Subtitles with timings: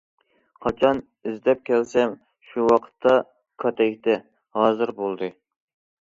[0.65, 0.99] قاچان
[1.31, 2.15] ئىزدەپ كەلسەم
[2.51, 3.13] شۇ ۋاقىتتا
[3.65, 4.15] كاتەكتە«
[4.61, 5.29] ھازىر» بولدى.